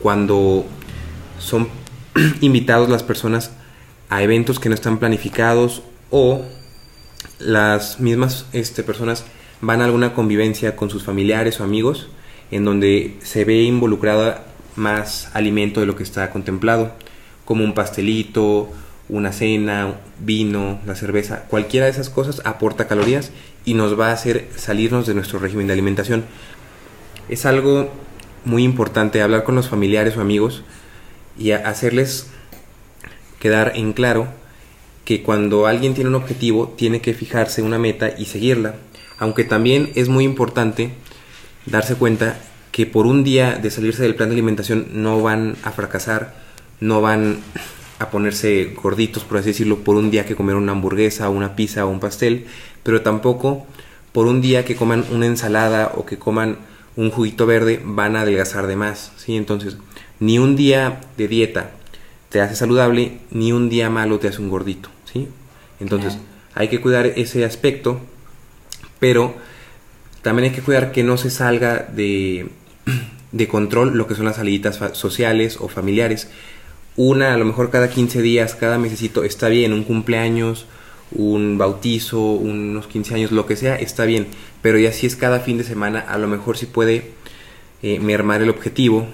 cuando 0.00 0.64
son 1.40 1.68
invitados 2.40 2.88
las 2.88 3.02
personas 3.02 3.50
a 4.10 4.22
eventos 4.22 4.60
que 4.60 4.68
no 4.68 4.76
están 4.76 4.98
planificados 4.98 5.82
o 6.10 6.42
las 7.40 7.98
mismas 7.98 8.46
este, 8.52 8.84
personas 8.84 9.24
van 9.60 9.80
a 9.80 9.86
alguna 9.86 10.14
convivencia 10.14 10.76
con 10.76 10.88
sus 10.88 11.02
familiares 11.02 11.58
o 11.58 11.64
amigos 11.64 12.10
en 12.50 12.64
donde 12.64 13.16
se 13.22 13.44
ve 13.44 13.62
involucrada 13.62 14.44
más 14.76 15.30
alimento 15.34 15.80
de 15.80 15.86
lo 15.86 15.96
que 15.96 16.02
está 16.02 16.30
contemplado, 16.30 16.92
como 17.44 17.64
un 17.64 17.74
pastelito, 17.74 18.70
una 19.08 19.32
cena, 19.32 19.94
vino, 20.20 20.80
la 20.86 20.94
cerveza, 20.94 21.44
cualquiera 21.48 21.86
de 21.86 21.92
esas 21.92 22.10
cosas 22.10 22.42
aporta 22.44 22.88
calorías 22.88 23.30
y 23.64 23.74
nos 23.74 23.98
va 23.98 24.08
a 24.08 24.12
hacer 24.12 24.48
salirnos 24.56 25.06
de 25.06 25.14
nuestro 25.14 25.38
régimen 25.38 25.66
de 25.66 25.72
alimentación. 25.72 26.24
Es 27.28 27.46
algo 27.46 27.90
muy 28.44 28.62
importante 28.64 29.22
hablar 29.22 29.44
con 29.44 29.54
los 29.54 29.68
familiares 29.68 30.16
o 30.16 30.20
amigos 30.20 30.62
y 31.38 31.50
hacerles 31.50 32.28
quedar 33.38 33.72
en 33.76 33.92
claro 33.92 34.28
que 35.04 35.22
cuando 35.22 35.66
alguien 35.66 35.94
tiene 35.94 36.10
un 36.10 36.16
objetivo 36.16 36.74
tiene 36.76 37.00
que 37.00 37.14
fijarse 37.14 37.62
una 37.62 37.78
meta 37.78 38.10
y 38.16 38.24
seguirla, 38.24 38.76
aunque 39.18 39.44
también 39.44 39.92
es 39.94 40.08
muy 40.08 40.24
importante 40.24 40.90
darse 41.66 41.94
cuenta 41.94 42.38
que 42.72 42.86
por 42.86 43.06
un 43.06 43.24
día 43.24 43.56
de 43.56 43.70
salirse 43.70 44.02
del 44.02 44.14
plan 44.14 44.28
de 44.28 44.34
alimentación 44.34 44.88
no 44.92 45.22
van 45.22 45.56
a 45.62 45.72
fracasar, 45.72 46.34
no 46.80 47.00
van 47.00 47.38
a 47.98 48.10
ponerse 48.10 48.74
gorditos, 48.80 49.24
por 49.24 49.38
así 49.38 49.48
decirlo, 49.48 49.78
por 49.78 49.96
un 49.96 50.10
día 50.10 50.26
que 50.26 50.36
comer 50.36 50.56
una 50.56 50.72
hamburguesa, 50.72 51.30
una 51.30 51.56
pizza 51.56 51.86
o 51.86 51.88
un 51.88 52.00
pastel, 52.00 52.46
pero 52.82 53.02
tampoco 53.02 53.66
por 54.12 54.26
un 54.26 54.40
día 54.40 54.64
que 54.64 54.76
coman 54.76 55.04
una 55.10 55.26
ensalada 55.26 55.92
o 55.94 56.04
que 56.04 56.18
coman 56.18 56.58
un 56.96 57.10
juguito 57.10 57.46
verde 57.46 57.80
van 57.84 58.16
a 58.16 58.22
adelgazar 58.22 58.66
de 58.66 58.76
más, 58.76 59.12
¿sí? 59.16 59.36
Entonces, 59.36 59.76
ni 60.20 60.38
un 60.38 60.56
día 60.56 61.00
de 61.16 61.28
dieta 61.28 61.72
te 62.28 62.40
hace 62.40 62.56
saludable, 62.56 63.18
ni 63.30 63.52
un 63.52 63.68
día 63.68 63.90
malo 63.90 64.18
te 64.18 64.28
hace 64.28 64.40
un 64.40 64.50
gordito, 64.50 64.88
¿sí? 65.10 65.28
Entonces, 65.80 66.18
hay 66.54 66.68
que 66.68 66.80
cuidar 66.80 67.06
ese 67.06 67.44
aspecto, 67.44 68.00
pero 68.98 69.34
también 70.26 70.50
hay 70.50 70.56
que 70.56 70.60
cuidar 70.60 70.90
que 70.90 71.04
no 71.04 71.16
se 71.18 71.30
salga 71.30 71.86
de, 71.94 72.48
de 73.30 73.46
control 73.46 73.96
lo 73.96 74.08
que 74.08 74.16
son 74.16 74.24
las 74.24 74.34
saliditas 74.34 74.80
sociales 74.92 75.56
o 75.60 75.68
familiares 75.68 76.26
una 76.96 77.32
a 77.32 77.36
lo 77.36 77.44
mejor 77.44 77.70
cada 77.70 77.88
15 77.88 78.22
días, 78.22 78.56
cada 78.56 78.76
mesecito, 78.76 79.22
está 79.22 79.46
bien, 79.46 79.72
un 79.72 79.84
cumpleaños, 79.84 80.66
un 81.12 81.58
bautizo, 81.58 82.20
unos 82.20 82.88
15 82.88 83.14
años, 83.14 83.30
lo 83.30 83.46
que 83.46 83.54
sea, 83.54 83.76
está 83.76 84.04
bien, 84.04 84.26
pero 84.62 84.80
ya 84.80 84.90
si 84.90 85.06
es 85.06 85.14
cada 85.14 85.38
fin 85.38 85.58
de 85.58 85.62
semana, 85.62 86.00
a 86.00 86.18
lo 86.18 86.26
mejor 86.26 86.56
sí 86.56 86.66
puede 86.66 87.12
eh, 87.84 88.00
mermar 88.00 88.42
el 88.42 88.50
objetivo 88.50 89.06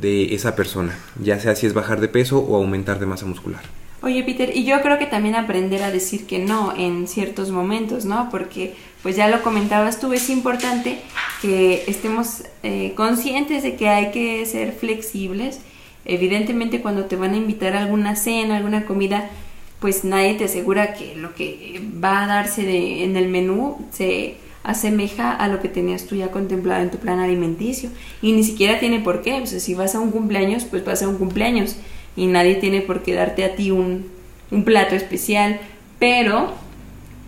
de 0.00 0.34
esa 0.34 0.54
persona, 0.54 0.98
ya 1.18 1.40
sea 1.40 1.56
si 1.56 1.66
es 1.66 1.72
bajar 1.72 2.02
de 2.02 2.08
peso 2.08 2.40
o 2.40 2.56
aumentar 2.56 2.98
de 2.98 3.06
masa 3.06 3.24
muscular. 3.24 3.62
Oye, 4.02 4.22
Peter, 4.24 4.50
y 4.54 4.64
yo 4.64 4.80
creo 4.82 4.98
que 4.98 5.06
también 5.06 5.36
aprender 5.36 5.82
a 5.82 5.90
decir 5.90 6.26
que 6.26 6.38
no 6.38 6.74
en 6.76 7.06
ciertos 7.06 7.50
momentos, 7.50 8.04
¿no? 8.04 8.28
Porque, 8.30 8.74
pues 9.02 9.16
ya 9.16 9.28
lo 9.28 9.42
comentabas 9.42 10.00
tú, 10.00 10.12
es 10.12 10.28
importante 10.28 10.98
que 11.40 11.84
estemos 11.86 12.42
eh, 12.62 12.92
conscientes 12.96 13.62
de 13.62 13.76
que 13.76 13.88
hay 13.88 14.10
que 14.10 14.44
ser 14.46 14.72
flexibles 14.72 15.60
Evidentemente 16.04 16.80
cuando 16.80 17.04
te 17.04 17.16
van 17.16 17.34
a 17.34 17.36
invitar 17.36 17.76
a 17.76 17.82
alguna 17.82 18.16
cena, 18.16 18.56
alguna 18.56 18.86
comida, 18.86 19.30
pues 19.78 20.04
nadie 20.04 20.34
te 20.34 20.44
asegura 20.44 20.94
que 20.94 21.14
lo 21.14 21.34
que 21.34 21.80
va 22.02 22.24
a 22.24 22.26
darse 22.26 22.62
de, 22.62 23.04
en 23.04 23.16
el 23.16 23.28
menú 23.28 23.78
se 23.92 24.36
asemeja 24.64 25.32
a 25.32 25.48
lo 25.48 25.60
que 25.60 25.68
tenías 25.68 26.06
tú 26.06 26.14
ya 26.16 26.30
contemplado 26.30 26.82
en 26.82 26.90
tu 26.90 26.98
plan 26.98 27.20
alimenticio. 27.20 27.90
Y 28.20 28.32
ni 28.32 28.42
siquiera 28.42 28.80
tiene 28.80 29.00
por 29.00 29.22
qué. 29.22 29.40
O 29.40 29.46
sea, 29.46 29.60
si 29.60 29.74
vas 29.74 29.94
a 29.94 30.00
un 30.00 30.10
cumpleaños, 30.10 30.64
pues 30.64 30.84
vas 30.84 31.02
a 31.02 31.08
un 31.08 31.18
cumpleaños. 31.18 31.76
Y 32.16 32.26
nadie 32.26 32.56
tiene 32.56 32.80
por 32.80 33.02
qué 33.02 33.14
darte 33.14 33.44
a 33.44 33.54
ti 33.54 33.70
un, 33.70 34.06
un 34.50 34.64
plato 34.64 34.94
especial. 34.94 35.60
Pero 35.98 36.52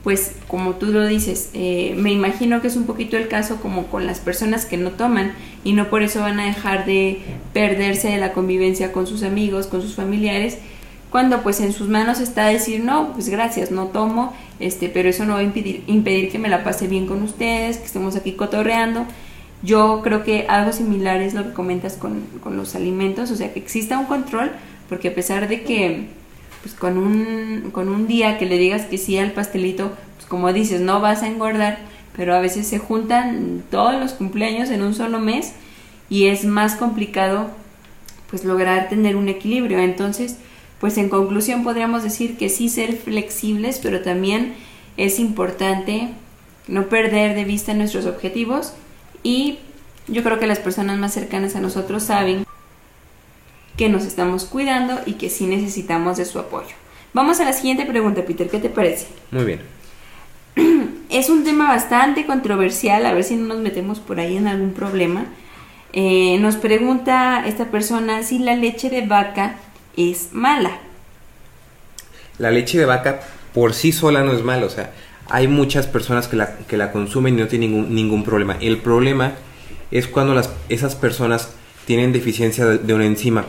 pues 0.05 0.37
como 0.49 0.75
tú 0.75 0.87
lo 0.87 1.07
dices, 1.07 1.49
eh, 1.55 1.95
me 1.97 2.12
imagino 2.12 2.61
que 2.61 2.69
es 2.69 2.76
un 2.76 2.85
poquito 2.85 3.17
el 3.17 3.26
caso 3.26 3.57
como 3.57 3.87
con 3.87 4.07
las 4.07 4.21
personas 4.21 4.67
que 4.67 4.76
no 4.76 4.91
toman 4.91 5.33
y 5.64 5.73
no 5.73 5.88
por 5.88 6.03
eso 6.03 6.21
van 6.21 6.38
a 6.38 6.45
dejar 6.45 6.85
de 6.85 7.23
perderse 7.55 8.09
de 8.09 8.19
la 8.19 8.33
convivencia 8.33 8.93
con 8.93 9.07
sus 9.07 9.23
amigos, 9.23 9.67
con 9.67 9.81
sus 9.81 9.95
familiares, 9.95 10.59
cuando 11.09 11.43
pues 11.43 11.61
en 11.61 11.73
sus 11.73 11.88
manos 11.88 12.21
está 12.21 12.47
decir, 12.47 12.85
no, 12.85 13.14
pues 13.14 13.31
gracias, 13.31 13.71
no 13.71 13.87
tomo, 13.87 14.35
este, 14.61 14.91
pero 14.91 15.09
eso 15.09 15.25
no 15.25 15.35
va 15.35 15.38
a 15.38 15.43
impedir, 15.43 15.83
impedir 15.87 16.31
que 16.31 16.38
me 16.38 16.50
la 16.50 16.64
pase 16.64 16.87
bien 16.87 17.07
con 17.07 17.23
ustedes, 17.23 17.79
que 17.79 17.87
estemos 17.87 18.14
aquí 18.14 18.33
cotorreando. 18.33 19.07
Yo 19.62 20.03
creo 20.05 20.23
que 20.23 20.45
algo 20.49 20.73
similar 20.73 21.23
es 21.23 21.33
lo 21.33 21.45
que 21.45 21.55
comentas 21.55 21.95
con, 21.95 22.21
con 22.43 22.59
los 22.59 22.75
alimentos, 22.75 23.31
o 23.31 23.37
sea, 23.37 23.55
que 23.55 23.61
exista 23.61 23.99
un 23.99 24.05
control, 24.05 24.50
porque 24.88 25.09
a 25.09 25.14
pesar 25.14 25.49
de 25.49 25.62
que 25.62 26.09
pues 26.62 26.75
con 26.75 26.97
un, 26.97 27.71
con 27.73 27.88
un 27.88 28.07
día 28.07 28.38
que 28.38 28.47
le 28.47 28.57
digas 28.57 28.87
que 28.87 28.97
sí 28.97 29.19
al 29.19 29.33
pastelito, 29.33 29.93
pues 30.17 30.26
como 30.26 30.53
dices, 30.53 30.81
no 30.81 31.00
vas 31.00 31.23
a 31.23 31.26
engordar, 31.26 31.79
pero 32.17 32.35
a 32.35 32.41
veces 32.41 32.67
se 32.67 32.79
juntan 32.79 33.62
todos 33.71 34.00
los 34.00 34.12
cumpleaños 34.12 34.71
en 34.71 34.83
un 34.83 34.95
solo 34.95 35.21
mes 35.21 35.53
y 36.09 36.29
es 36.29 36.45
más 36.45 36.76
complicado 36.76 37.50
pues 38.31 38.45
lograr 38.45 38.88
tener 38.88 39.17
un 39.17 39.29
equilibrio. 39.29 39.79
Entonces, 39.79 40.38
pues 40.81 40.97
en 40.97 41.09
conclusión 41.09 41.64
podríamos 41.64 42.03
decir 42.03 42.37
que 42.37 42.49
sí 42.49 42.69
ser 42.69 42.97
flexibles, 42.97 43.79
pero 43.83 44.00
también 44.00 44.55
es 44.97 45.19
importante 45.19 46.09
no 46.67 46.88
perder 46.88 47.35
de 47.35 47.45
vista 47.45 47.75
nuestros 47.75 48.07
objetivos 48.07 48.73
y 49.23 49.59
yo 50.09 50.23
creo 50.23 50.38
que 50.38 50.47
las 50.47 50.59
personas 50.61 50.99
más 50.99 51.12
cercanas 51.12 51.57
a 51.57 51.61
nosotros 51.61 52.03
saben 52.05 52.45
que 53.76 53.88
nos 53.88 54.04
estamos 54.04 54.45
cuidando 54.45 55.00
y 55.07 55.14
que 55.14 55.31
sí 55.31 55.47
necesitamos 55.47 56.16
de 56.16 56.25
su 56.25 56.38
apoyo. 56.38 56.75
Vamos 57.12 57.40
a 57.40 57.45
la 57.45 57.52
siguiente 57.52 57.87
pregunta, 57.87 58.25
Peter, 58.25 58.49
¿qué 58.49 58.59
te 58.59 58.69
parece? 58.69 59.07
Muy 59.31 59.45
bien. 59.45 59.61
Es 61.11 61.28
un 61.28 61.45
tema 61.45 61.69
bastante 61.69 62.26
controversial, 62.26 63.07
a 63.07 63.12
ver 63.12 63.23
si 63.23 63.37
no 63.37 63.47
nos 63.47 63.59
metemos 63.59 64.00
por 64.00 64.19
ahí 64.19 64.37
en 64.37 64.49
algún 64.49 64.73
problema. 64.73 65.26
Eh, 65.93 66.38
nos 66.40 66.57
pregunta 66.57 67.45
esta 67.47 67.66
persona 67.66 68.25
si 68.25 68.40
la 68.40 68.57
leche 68.57 68.90
de 68.90 69.07
vaca 69.07 69.57
es 69.97 70.31
mala. 70.33 70.78
La 72.38 72.50
leche 72.50 72.78
de 72.78 72.85
vaca 72.85 73.21
por 73.52 73.75
sí 73.75 73.93
sola 73.93 74.25
no 74.25 74.33
es 74.33 74.43
mala, 74.43 74.66
o 74.66 74.71
sea, 74.71 74.93
hay 75.28 75.47
muchas 75.47 75.87
personas 75.87 76.26
que 76.26 76.35
la, 76.35 76.57
que 76.59 76.76
la 76.76 76.90
consumen 76.90 77.38
y 77.38 77.43
no 77.43 77.47
tienen 77.47 77.71
ningún, 77.71 77.95
ningún 77.95 78.25
problema. 78.25 78.57
El 78.61 78.78
problema 78.78 79.35
es 79.93 80.09
cuando 80.09 80.35
las, 80.35 80.50
esas 80.69 80.97
personas 80.97 81.50
tienen 81.87 82.12
deficiencia 82.12 82.66
de, 82.66 82.78
de 82.78 82.95
una 82.95 83.07
enzima. 83.07 83.45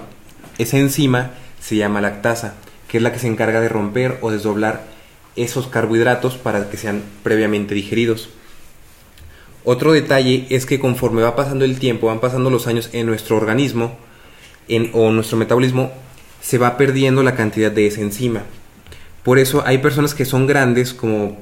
Esa 0.57 0.77
enzima 0.77 1.31
se 1.59 1.75
llama 1.75 2.01
lactasa, 2.01 2.55
que 2.87 2.97
es 2.97 3.03
la 3.03 3.11
que 3.11 3.19
se 3.19 3.27
encarga 3.27 3.61
de 3.61 3.69
romper 3.69 4.17
o 4.21 4.31
desdoblar 4.31 4.83
esos 5.35 5.67
carbohidratos 5.67 6.37
para 6.37 6.69
que 6.69 6.77
sean 6.77 7.03
previamente 7.23 7.75
digeridos. 7.75 8.29
Otro 9.63 9.93
detalle 9.93 10.45
es 10.49 10.65
que 10.65 10.79
conforme 10.79 11.23
va 11.23 11.35
pasando 11.35 11.65
el 11.65 11.79
tiempo, 11.79 12.07
van 12.07 12.19
pasando 12.19 12.49
los 12.49 12.67
años 12.67 12.89
en 12.93 13.07
nuestro 13.07 13.35
organismo 13.35 13.97
en, 14.67 14.91
o 14.93 15.11
nuestro 15.11 15.37
metabolismo, 15.37 15.91
se 16.41 16.57
va 16.57 16.77
perdiendo 16.77 17.23
la 17.23 17.35
cantidad 17.35 17.71
de 17.71 17.87
esa 17.87 18.01
enzima. 18.01 18.43
Por 19.23 19.39
eso 19.39 19.63
hay 19.65 19.79
personas 19.79 20.13
que 20.13 20.23
son 20.23 20.45
grandes, 20.45 20.93
como 20.93 21.37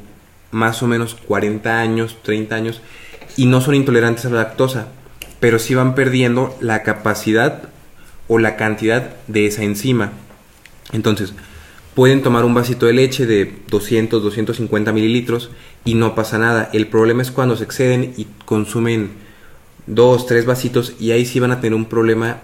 más 0.52 0.82
o 0.82 0.88
menos 0.88 1.16
40 1.16 1.80
años, 1.80 2.18
30 2.24 2.56
años, 2.56 2.82
y 3.36 3.46
no 3.46 3.60
son 3.60 3.76
intolerantes 3.76 4.26
a 4.26 4.30
la 4.30 4.38
lactosa, 4.38 4.88
pero 5.42 5.60
sí 5.60 5.76
van 5.76 5.94
perdiendo 5.94 6.56
la 6.62 6.84
capacidad 6.84 7.73
o 8.28 8.40
la 8.40 8.56
cantidad 8.56 9.16
de 9.28 9.48
esa 9.48 9.64
enzima. 9.64 10.14
Entonces, 10.92 11.34
pueden 11.96 12.22
tomar 12.22 12.46
un 12.46 12.54
vasito 12.54 12.86
de 12.86 12.94
leche 12.94 13.26
de 13.26 13.54
200, 13.70 14.24
250 14.24 14.92
mililitros 14.94 15.52
y 15.86 15.96
no 15.96 16.16
pasa 16.16 16.38
nada. 16.38 16.70
El 16.74 16.88
problema 16.88 17.22
es 17.22 17.32
cuando 17.32 17.56
se 17.56 17.64
exceden 17.64 18.14
y 18.18 18.28
consumen 18.46 19.12
dos, 19.86 20.26
tres 20.26 20.46
vasitos 20.46 20.94
y 21.00 21.12
ahí 21.12 21.26
sí 21.26 21.40
van 21.40 21.52
a 21.52 21.60
tener 21.60 21.76
un 21.76 21.86
problema 21.86 22.42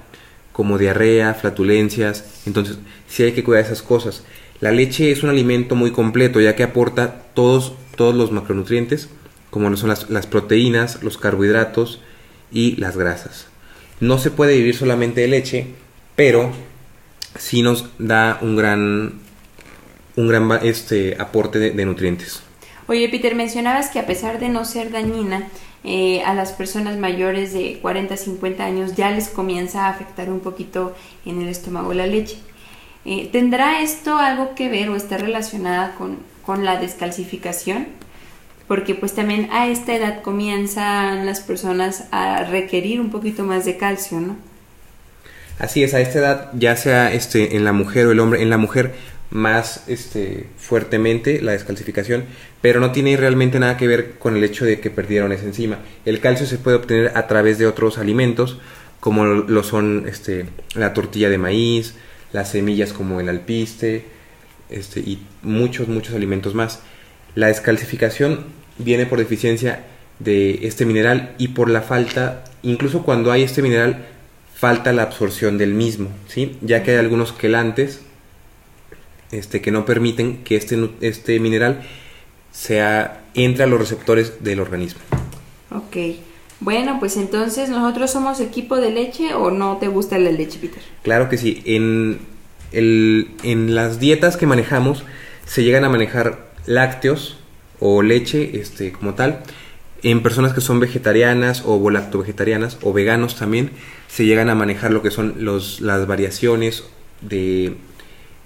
como 0.51 0.77
diarrea, 0.77 1.33
flatulencias. 1.33 2.25
Entonces, 2.45 2.79
sí 3.07 3.23
hay 3.23 3.31
que 3.31 3.43
cuidar 3.43 3.63
esas 3.63 3.81
cosas. 3.81 4.23
La 4.59 4.71
leche 4.71 5.11
es 5.11 5.23
un 5.23 5.29
alimento 5.29 5.75
muy 5.75 5.91
completo 5.91 6.41
ya 6.41 6.55
que 6.55 6.63
aporta 6.63 7.23
todos, 7.33 7.73
todos 7.95 8.13
los 8.13 8.31
macronutrientes, 8.31 9.09
como 9.49 9.75
son 9.77 9.89
las, 9.89 10.09
las 10.09 10.27
proteínas, 10.27 11.01
los 11.01 11.17
carbohidratos 11.17 12.01
y 12.51 12.75
las 12.75 12.97
grasas. 12.97 13.48
No 13.99 14.17
se 14.17 14.31
puede 14.31 14.55
vivir 14.55 14.75
solamente 14.75 15.21
de 15.21 15.27
leche, 15.27 15.67
pero 16.15 16.51
sí 17.37 17.61
nos 17.61 17.89
da 17.97 18.37
un 18.41 18.55
gran, 18.55 19.13
un 20.15 20.27
gran 20.27 20.51
este, 20.63 21.17
aporte 21.19 21.59
de, 21.59 21.85
nutrientes. 21.85 22.41
Oye, 22.87 23.07
Peter, 23.09 23.35
mencionabas 23.35 23.89
que 23.89 23.99
a 23.99 24.07
pesar 24.07 24.39
de 24.39 24.49
no 24.49 24.65
ser 24.65 24.91
dañina, 24.91 25.47
eh, 25.83 26.21
a 26.25 26.33
las 26.33 26.51
personas 26.51 26.97
mayores 26.97 27.53
de 27.53 27.79
40, 27.81 28.17
50 28.17 28.65
años 28.65 28.95
ya 28.95 29.11
les 29.11 29.29
comienza 29.29 29.85
a 29.85 29.89
afectar 29.89 30.29
un 30.29 30.41
poquito 30.41 30.95
en 31.25 31.41
el 31.41 31.47
estómago 31.47 31.93
la 31.93 32.07
leche. 32.07 32.37
Eh, 33.05 33.29
¿Tendrá 33.31 33.81
esto 33.81 34.17
algo 34.17 34.55
que 34.55 34.67
ver 34.67 34.89
o 34.89 34.95
está 34.95 35.17
relacionada 35.17 35.95
con, 35.95 36.17
con 36.45 36.65
la 36.65 36.79
descalcificación? 36.79 37.87
Porque 38.69 38.93
pues 38.93 39.13
también 39.13 39.49
a 39.51 39.67
esta 39.67 39.95
edad 39.95 40.21
comienzan 40.21 41.25
las 41.25 41.41
personas 41.41 42.05
a 42.11 42.43
requerir 42.43 43.01
un 43.01 43.09
poquito 43.09 43.43
más 43.43 43.65
de 43.65 43.77
calcio, 43.77 44.21
¿no? 44.21 44.37
Así 45.57 45.83
es, 45.83 45.95
a 45.95 45.99
esta 45.99 46.19
edad, 46.19 46.51
ya 46.53 46.77
sea 46.77 47.11
este, 47.11 47.57
en 47.57 47.65
la 47.65 47.73
mujer 47.73 48.05
o 48.05 48.11
el 48.11 48.19
hombre, 48.19 48.43
en 48.43 48.51
la 48.51 48.57
mujer 48.57 48.93
más 49.31 49.83
este, 49.87 50.45
fuertemente 50.57 51.41
la 51.41 51.53
descalcificación, 51.53 52.25
pero 52.61 52.79
no 52.79 52.91
tiene 52.91 53.17
realmente 53.17 53.59
nada 53.59 53.75
que 53.75 53.87
ver 53.87 54.19
con 54.19 54.37
el 54.37 54.43
hecho 54.43 54.65
de 54.65 54.79
que 54.79 54.91
perdieron 54.91 55.31
esa 55.31 55.45
enzima. 55.45 55.79
El 56.05 56.19
calcio 56.19 56.45
se 56.45 56.59
puede 56.59 56.77
obtener 56.77 57.11
a 57.15 57.25
través 57.25 57.57
de 57.57 57.65
otros 57.65 57.97
alimentos, 57.97 58.59
como 58.99 59.25
lo 59.25 59.63
son 59.63 60.05
este, 60.07 60.45
la 60.75 60.93
tortilla 60.93 61.29
de 61.31 61.39
maíz, 61.39 61.95
las 62.33 62.51
semillas 62.51 62.93
como 62.93 63.19
el 63.19 63.29
alpiste, 63.29 64.05
este, 64.69 64.99
y 64.99 65.25
muchos, 65.41 65.87
muchos 65.87 66.13
alimentos 66.13 66.53
más. 66.53 66.81
La 67.33 67.47
descalcificación 67.47 68.58
viene 68.79 69.05
por 69.05 69.19
deficiencia 69.19 69.83
de 70.17 70.67
este 70.67 70.85
mineral 70.85 71.35
y 71.37 71.49
por 71.49 71.69
la 71.69 71.81
falta, 71.81 72.43
incluso 72.63 73.03
cuando 73.03 73.31
hay 73.31 73.43
este 73.43 73.61
mineral, 73.61 74.05
falta 74.55 74.91
la 74.91 75.03
absorción 75.03 75.57
del 75.57 75.73
mismo, 75.73 76.09
¿sí? 76.27 76.57
ya 76.61 76.83
que 76.83 76.91
hay 76.91 76.97
algunos 76.97 77.31
quelantes 77.31 78.01
este, 79.31 79.61
que 79.61 79.71
no 79.71 79.85
permiten 79.85 80.43
que 80.43 80.55
este, 80.55 80.89
este 81.01 81.39
mineral 81.39 81.81
sea, 82.51 83.21
entre 83.35 83.63
a 83.63 83.67
los 83.67 83.79
receptores 83.79 84.43
del 84.43 84.59
organismo. 84.59 84.99
Ok. 85.71 86.17
Bueno, 86.59 86.97
pues 86.99 87.15
entonces 87.15 87.69
nosotros 87.69 88.11
somos 88.11 88.41
equipo 88.41 88.77
de 88.77 88.91
leche 88.91 89.33
o 89.33 89.49
no 89.49 89.77
te 89.77 89.87
gusta 89.87 90.17
la 90.17 90.31
leche, 90.31 90.59
Peter? 90.59 90.81
Claro 91.03 91.29
que 91.29 91.37
sí. 91.37 91.61
En, 91.65 92.19
el, 92.73 93.31
en 93.43 93.75
las 93.75 93.99
dietas 93.99 94.35
que 94.35 94.45
manejamos 94.45 95.03
se 95.45 95.63
llegan 95.63 95.85
a 95.85 95.89
manejar 95.89 96.49
lácteos 96.65 97.37
o 97.79 98.01
leche 98.01 98.59
este, 98.59 98.91
como 98.91 99.13
tal. 99.13 99.43
En 100.01 100.23
personas 100.23 100.53
que 100.53 100.61
son 100.61 100.79
vegetarianas 100.79 101.63
o 101.65 101.77
volacto-vegetarianas 101.77 102.77
o 102.81 102.93
veganos 102.93 103.35
también 103.35 103.71
se 104.07 104.25
llegan 104.25 104.49
a 104.49 104.55
manejar 104.55 104.91
lo 104.91 105.01
que 105.01 105.11
son 105.11 105.35
los, 105.39 105.81
las 105.81 106.07
variaciones 106.07 106.85
de 107.21 107.75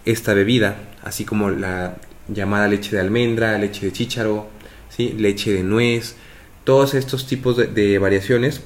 esta 0.05 0.33
bebida, 0.33 0.77
así 1.03 1.25
como 1.25 1.49
la 1.49 1.97
llamada 2.27 2.67
leche 2.67 2.95
de 2.95 3.01
almendra, 3.01 3.57
leche 3.57 3.85
de 3.85 3.91
chícharo, 3.91 4.47
¿sí? 4.89 5.13
leche 5.17 5.51
de 5.51 5.63
nuez, 5.63 6.15
todos 6.63 6.93
estos 6.93 7.27
tipos 7.27 7.57
de, 7.57 7.99
variaciones 7.99 8.61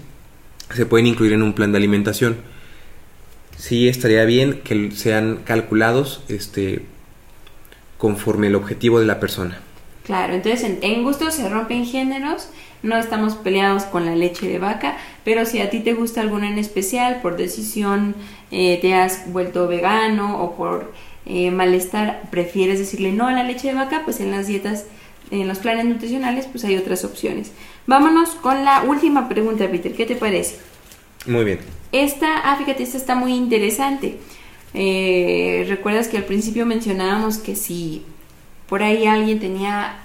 se 0.74 0.86
pueden 0.86 1.08
incluir 1.08 1.34
en 1.34 1.44
un 1.44 1.54
plan 1.54 1.72
de 1.72 1.78
alimentación. 1.78 2.38
Sí 3.58 3.88
estaría 3.88 4.24
bien 4.26 4.62
que 4.64 4.92
sean 4.92 5.38
calculados 5.44 6.22
este, 6.28 6.84
conforme 7.98 8.48
el 8.48 8.56
objetivo 8.56 9.00
de 9.00 9.08
la 9.08 9.20
persona. 9.20 9.60
Claro, 10.08 10.34
entonces 10.34 10.64
en, 10.64 10.80
en 10.82 11.04
gusto 11.04 11.30
se 11.32 11.48
rompen 11.50 11.86
géneros, 11.86 12.48
no 12.82 12.98
estamos 12.98 13.36
peleados 13.36 13.84
con 13.84 14.06
la 14.06 14.16
leche 14.16 14.48
de 14.48 14.58
vaca, 14.58 14.98
pero 15.26 15.46
si 15.46 15.60
a 15.60 15.70
ti 15.70 15.82
te 15.82 15.94
gusta 15.94 16.22
alguna 16.22 16.50
en 16.50 16.58
especial, 16.58 17.20
por 17.22 17.36
decisión 17.36 18.16
eh, 18.50 18.80
te 18.82 18.94
has 18.94 19.32
vuelto 19.34 19.68
vegano 19.68 20.42
o 20.42 20.56
por 20.56 20.94
eh, 21.26 21.52
malestar 21.52 22.22
prefieres 22.32 22.80
decirle 22.80 23.12
no 23.12 23.28
a 23.28 23.34
la 23.34 23.44
leche 23.44 23.68
de 23.68 23.74
vaca, 23.74 24.04
pues 24.06 24.22
en 24.22 24.32
las 24.32 24.48
dietas, 24.48 24.86
en 25.30 25.46
los 25.46 25.58
planes 25.58 25.84
nutricionales, 25.84 26.48
pues 26.50 26.64
hay 26.64 26.78
otras 26.78 27.04
opciones. 27.04 27.52
Vámonos 27.86 28.30
con 28.30 28.64
la 28.64 28.84
última 28.84 29.28
pregunta, 29.28 29.70
Peter, 29.70 29.94
¿qué 29.94 30.06
te 30.06 30.16
parece? 30.16 30.56
Muy 31.26 31.44
bien. 31.44 31.60
Esta, 31.92 32.38
ah, 32.46 32.56
fíjate, 32.56 32.84
esta 32.84 32.98
está 32.98 33.16
muy 33.16 33.34
interesante. 33.34 34.20
Eh, 34.74 35.66
Recuerdas 35.68 36.08
que 36.08 36.16
al 36.16 36.24
principio 36.24 36.66
mencionábamos 36.66 37.40
que 37.40 37.58
si 37.58 38.04
por 38.68 38.84
ahí 38.84 39.06
alguien 39.06 39.40
tenía 39.40 39.98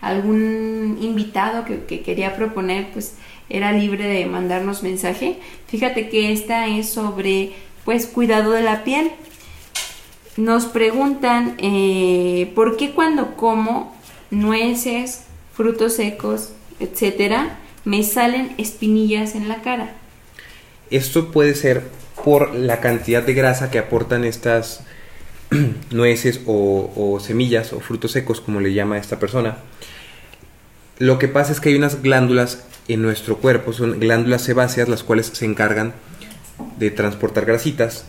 algún 0.00 0.98
invitado 1.00 1.64
que, 1.64 1.84
que, 1.84 2.02
quería 2.02 2.36
proponer, 2.36 2.90
pues 2.92 3.14
era 3.48 3.72
libre 3.72 4.06
de 4.06 4.26
mandarnos 4.26 4.82
mensaje. 4.82 5.38
Fíjate 5.66 6.08
que 6.08 6.32
esta 6.32 6.66
es 6.66 6.88
sobre, 6.88 7.52
pues, 7.84 8.06
cuidado 8.06 8.52
de 8.52 8.62
la 8.62 8.84
piel. 8.84 9.10
Nos 10.36 10.66
preguntan 10.66 11.56
eh, 11.58 12.52
por 12.54 12.76
qué 12.76 12.92
cuando 12.92 13.34
como 13.36 13.96
nueces, 14.30 15.24
frutos 15.54 15.94
secos, 15.94 16.50
etcétera, 16.78 17.58
me 17.84 18.02
salen 18.02 18.54
espinillas 18.58 19.34
en 19.34 19.48
la 19.48 19.62
cara. 19.62 19.94
Esto 20.90 21.32
puede 21.32 21.54
ser 21.54 21.82
por 22.24 22.54
la 22.54 22.80
cantidad 22.80 23.22
de 23.22 23.34
grasa 23.34 23.70
que 23.70 23.78
aportan 23.78 24.24
estas 24.24 24.84
nueces 25.90 26.40
o, 26.46 27.18
semillas 27.20 27.72
o 27.72 27.80
frutos 27.80 28.12
secos, 28.12 28.40
como 28.40 28.60
le 28.60 28.72
llama 28.72 28.98
esta 28.98 29.18
persona. 29.18 29.58
Lo 30.98 31.18
que 31.18 31.28
pasa 31.28 31.52
es 31.52 31.60
que 31.60 31.68
hay 31.68 31.76
unas 31.76 32.02
glándulas 32.02 32.64
en 32.88 33.02
nuestro 33.02 33.36
cuerpo, 33.36 33.72
son 33.72 34.00
glándulas 34.00 34.42
sebáceas, 34.42 34.88
las 34.88 35.02
cuales 35.02 35.26
se 35.26 35.44
encargan 35.44 35.92
de 36.78 36.90
transportar 36.90 37.44
grasitas. 37.44 38.04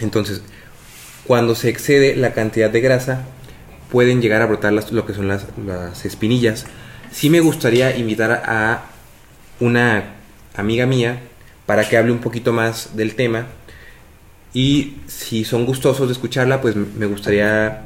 Entonces, 0.00 0.42
cuando 1.26 1.54
se 1.54 1.68
excede 1.68 2.16
la 2.16 2.32
cantidad 2.32 2.70
de 2.70 2.80
grasa, 2.80 3.24
pueden 3.90 4.20
llegar 4.20 4.42
a 4.42 4.46
brotar 4.46 4.72
lo 4.72 5.06
que 5.06 5.14
son 5.14 5.28
las, 5.28 5.46
espinillas. 6.04 6.66
Sí 7.12 7.30
me 7.30 7.40
gustaría 7.40 7.96
invitar 7.96 8.42
a 8.44 8.86
una 9.60 10.14
amiga 10.56 10.84
mía 10.86 11.20
para 11.64 11.88
que 11.88 11.96
hable 11.96 12.12
un 12.12 12.18
poquito 12.18 12.52
más 12.52 12.96
del 12.96 13.14
tema. 13.14 13.46
Y 14.54 14.94
si 15.08 15.44
son 15.44 15.66
gustosos 15.66 16.06
de 16.08 16.12
escucharla, 16.12 16.60
pues 16.60 16.76
me 16.76 17.06
gustaría 17.06 17.82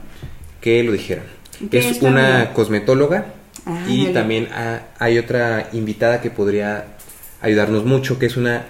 que 0.61 0.83
lo 0.85 0.93
dijeran. 0.93 1.25
Es 1.73 2.03
una 2.03 2.53
cosmetóloga 2.53 3.35
ah, 3.67 3.85
y 3.89 4.07
también 4.09 4.49
hay 4.99 5.19
otra 5.19 5.71
invitada 5.73 6.21
que 6.21 6.31
podría 6.31 6.85
ayudarnos 7.41 7.85
mucho, 7.85 8.19
que 8.19 8.27
es 8.27 8.37
una 8.37 8.67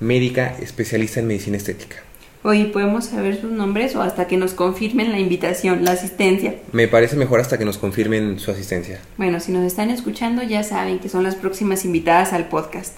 médica 0.00 0.56
especialista 0.60 1.20
en 1.20 1.26
medicina 1.28 1.56
estética. 1.56 1.96
Oye, 2.42 2.66
¿podemos 2.66 3.06
saber 3.06 3.40
sus 3.40 3.50
nombres 3.50 3.96
o 3.96 4.02
hasta 4.02 4.26
que 4.26 4.36
nos 4.36 4.52
confirmen 4.52 5.12
la 5.12 5.18
invitación, 5.18 5.82
la 5.82 5.92
asistencia? 5.92 6.56
Me 6.72 6.88
parece 6.88 7.16
mejor 7.16 7.40
hasta 7.40 7.56
que 7.56 7.64
nos 7.64 7.78
confirmen 7.78 8.38
su 8.38 8.50
asistencia. 8.50 9.00
Bueno, 9.16 9.40
si 9.40 9.50
nos 9.50 9.64
están 9.64 9.88
escuchando 9.88 10.42
ya 10.42 10.62
saben 10.62 10.98
que 10.98 11.08
son 11.08 11.22
las 11.22 11.36
próximas 11.36 11.86
invitadas 11.86 12.34
al 12.34 12.48
podcast. 12.48 12.96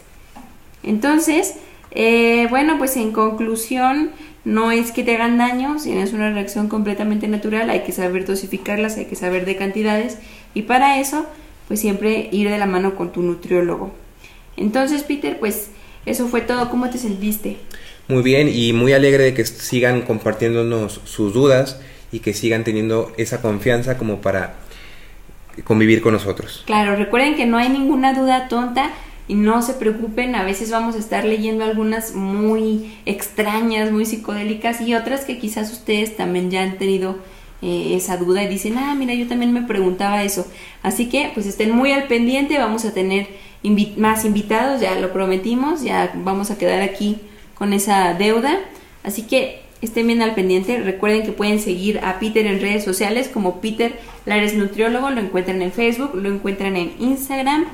Entonces, 0.83 1.55
eh, 1.93 2.49
bueno, 2.51 2.77
pues 2.79 2.97
en 2.97 3.13
conclusión, 3.13 4.11
no 4.47 4.73
es 4.73 4.93
que 4.93 5.03
te 5.03 5.15
hagan 5.15 5.37
daño, 5.37 5.79
sino 5.79 6.01
es 6.01 6.15
una 6.15 6.33
reacción 6.33 6.69
completamente 6.69 7.29
natural, 7.29 7.69
hay 7.69 7.81
que 7.81 7.93
saber 7.93 8.25
dosificarlas, 8.25 8.97
hay 8.97 9.05
que 9.05 9.17
saber 9.17 9.45
de 9.45 9.57
cantidades 9.57 10.17
y 10.55 10.63
para 10.63 10.99
eso, 10.99 11.27
pues 11.69 11.81
siempre 11.81 12.31
ir 12.33 12.49
de 12.49 12.57
la 12.57 12.65
mano 12.65 12.97
con 12.97 13.13
tu 13.13 13.21
nutriólogo. 13.21 13.93
Entonces, 14.57 15.03
Peter, 15.03 15.39
pues 15.39 15.69
eso 16.07 16.29
fue 16.29 16.41
todo. 16.41 16.71
¿Cómo 16.71 16.89
te 16.89 16.97
sentiste? 16.97 17.59
muy 18.09 18.23
bien 18.23 18.49
y 18.53 18.73
muy 18.73 18.93
alegre 18.93 19.25
de 19.25 19.35
que 19.35 19.45
sigan 19.45 20.03
compartiéndonos 20.03 21.01
sus 21.05 21.33
dudas 21.33 21.81
y 22.13 22.21
que 22.21 22.35
sigan 22.35 22.65
teniendo 22.65 23.13
esa 23.17 23.43
confianza 23.43 23.99
como 23.99 24.21
para 24.21 24.55
convivir 25.65 26.03
con 26.03 26.13
nosotros. 26.13 26.63
Claro, 26.67 26.97
recuerden 26.97 27.35
que 27.35 27.47
no 27.47 27.59
hay 27.59 27.69
ninguna 27.69 28.13
duda 28.15 28.49
tonta 28.49 28.91
y 29.29 29.35
no 29.35 29.63
se 29.63 29.75
preocupen, 29.75 30.35
a 30.35 30.45
veces 30.45 30.71
vamos 30.71 30.95
a 30.95 30.99
estar 30.99 31.25
leyendo 31.25 31.65
algunas 31.65 32.15
muy 32.15 32.97
extrañas, 33.07 33.91
muy 33.91 34.07
psicodélicas 34.07 34.81
y 34.81 34.95
otras 34.95 35.25
que 35.25 35.39
quizás 35.39 35.73
ustedes 35.73 36.17
también 36.17 36.51
ya 36.51 36.63
han 36.63 36.79
tenido 36.79 37.19
eh, 37.63 37.95
esa 37.97 38.17
duda 38.17 38.43
y 38.43 38.49
dicen, 38.49 38.79
ah, 38.79 38.95
mira, 38.95 39.15
yo 39.15 39.27
también 39.27 39.53
me 39.53 39.63
preguntaba 39.63 40.23
eso. 40.23 40.47
Así 40.83 41.09
que 41.09 41.31
pues 41.35 41.47
estén 41.47 41.73
muy 41.73 41.91
al 41.93 42.05
pendiente, 42.05 42.59
vamos 42.59 42.85
a 42.85 42.93
tener 42.93 43.27
más 43.97 44.25
invitados, 44.25 44.81
ya 44.81 44.95
lo 45.01 45.13
prometimos, 45.13 45.83
ya 45.83 46.13
vamos 46.15 46.51
a 46.51 46.59
quedar 46.59 46.83
aquí 46.83 47.19
con 47.55 47.73
esa 47.73 48.15
deuda. 48.15 48.61
Así 49.03 49.23
que 49.23 49.63
estén 49.81 50.07
bien 50.07 50.23
al 50.23 50.35
pendiente. 50.35 50.79
Recuerden 50.81 51.25
que 51.25 51.33
pueden 51.33 51.59
seguir 51.59 52.01
a 52.01 52.19
Peter 52.19 52.47
en 52.47 52.61
redes 52.61 52.85
sociales 52.85 53.29
como 53.29 53.61
Peter 53.61 53.99
Lares 54.25 54.55
Nutriólogo. 54.55 55.11
Lo 55.11 55.21
encuentran 55.21 55.63
en 55.63 55.73
Facebook, 55.73 56.15
lo 56.15 56.29
encuentran 56.29 56.77
en 56.77 56.93
Instagram. 57.01 57.67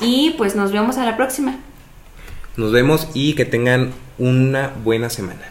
Y 0.00 0.34
pues 0.38 0.56
nos 0.56 0.72
vemos 0.72 0.98
a 0.98 1.04
la 1.04 1.16
próxima. 1.16 1.58
Nos 2.56 2.72
vemos 2.72 3.08
y 3.14 3.34
que 3.34 3.44
tengan 3.44 3.92
una 4.18 4.72
buena 4.82 5.10
semana. 5.10 5.42